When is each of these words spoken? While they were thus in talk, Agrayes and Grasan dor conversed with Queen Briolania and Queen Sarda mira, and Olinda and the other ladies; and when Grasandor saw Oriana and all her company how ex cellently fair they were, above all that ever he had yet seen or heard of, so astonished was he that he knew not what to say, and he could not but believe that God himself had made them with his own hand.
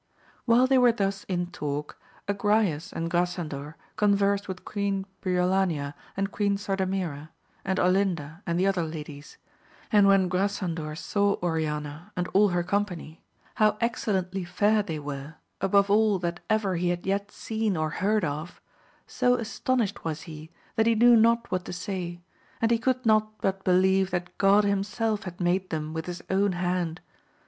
While 0.45 0.65
they 0.65 0.79
were 0.79 0.91
thus 0.91 1.25
in 1.25 1.45
talk, 1.51 1.99
Agrayes 2.27 2.91
and 2.91 3.07
Grasan 3.07 3.49
dor 3.49 3.77
conversed 3.97 4.47
with 4.47 4.65
Queen 4.65 5.05
Briolania 5.21 5.93
and 6.17 6.31
Queen 6.31 6.57
Sarda 6.57 6.87
mira, 6.89 7.29
and 7.63 7.77
Olinda 7.79 8.41
and 8.47 8.59
the 8.59 8.65
other 8.65 8.81
ladies; 8.81 9.37
and 9.91 10.07
when 10.07 10.27
Grasandor 10.27 10.95
saw 10.95 11.35
Oriana 11.43 12.11
and 12.17 12.27
all 12.29 12.49
her 12.49 12.63
company 12.63 13.21
how 13.61 13.77
ex 13.79 14.05
cellently 14.05 14.43
fair 14.43 14.81
they 14.81 14.97
were, 14.97 15.35
above 15.61 15.91
all 15.91 16.17
that 16.17 16.39
ever 16.49 16.77
he 16.77 16.89
had 16.89 17.05
yet 17.05 17.29
seen 17.29 17.77
or 17.77 17.91
heard 18.01 18.25
of, 18.25 18.59
so 19.05 19.35
astonished 19.35 20.03
was 20.03 20.23
he 20.23 20.49
that 20.77 20.87
he 20.87 20.95
knew 20.95 21.15
not 21.15 21.51
what 21.51 21.63
to 21.65 21.73
say, 21.73 22.21
and 22.59 22.71
he 22.71 22.79
could 22.79 23.05
not 23.05 23.39
but 23.39 23.63
believe 23.63 24.09
that 24.09 24.35
God 24.39 24.63
himself 24.63 25.25
had 25.25 25.39
made 25.39 25.69
them 25.69 25.93
with 25.93 26.07
his 26.07 26.23
own 26.27 26.53
hand. 26.53 27.01